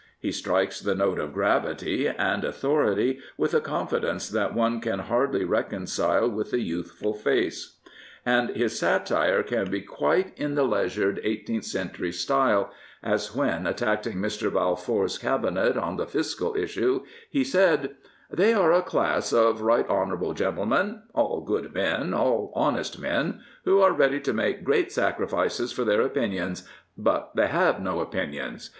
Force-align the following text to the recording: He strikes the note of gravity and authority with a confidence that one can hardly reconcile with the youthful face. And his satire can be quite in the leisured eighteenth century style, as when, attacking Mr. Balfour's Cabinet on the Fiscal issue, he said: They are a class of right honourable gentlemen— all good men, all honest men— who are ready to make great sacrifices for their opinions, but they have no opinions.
He 0.19 0.31
strikes 0.31 0.79
the 0.79 0.95
note 0.95 1.19
of 1.19 1.31
gravity 1.31 2.07
and 2.07 2.43
authority 2.43 3.19
with 3.37 3.53
a 3.53 3.61
confidence 3.61 4.27
that 4.29 4.55
one 4.55 4.81
can 4.81 4.97
hardly 4.97 5.45
reconcile 5.45 6.27
with 6.27 6.49
the 6.49 6.59
youthful 6.59 7.13
face. 7.13 7.77
And 8.25 8.49
his 8.49 8.79
satire 8.79 9.43
can 9.43 9.69
be 9.69 9.81
quite 9.81 10.33
in 10.39 10.55
the 10.55 10.63
leisured 10.63 11.21
eighteenth 11.23 11.65
century 11.65 12.11
style, 12.11 12.71
as 13.03 13.35
when, 13.35 13.67
attacking 13.67 14.17
Mr. 14.17 14.51
Balfour's 14.51 15.19
Cabinet 15.19 15.77
on 15.77 15.97
the 15.97 16.07
Fiscal 16.07 16.55
issue, 16.57 17.03
he 17.29 17.43
said: 17.43 17.95
They 18.31 18.55
are 18.55 18.73
a 18.73 18.81
class 18.81 19.31
of 19.31 19.61
right 19.61 19.87
honourable 19.87 20.33
gentlemen— 20.33 21.03
all 21.13 21.41
good 21.41 21.75
men, 21.75 22.11
all 22.15 22.51
honest 22.55 22.97
men— 22.97 23.41
who 23.65 23.81
are 23.81 23.93
ready 23.93 24.19
to 24.21 24.33
make 24.33 24.63
great 24.63 24.91
sacrifices 24.91 25.71
for 25.71 25.83
their 25.83 26.01
opinions, 26.01 26.67
but 26.97 27.35
they 27.35 27.45
have 27.45 27.79
no 27.79 27.99
opinions. 27.99 28.69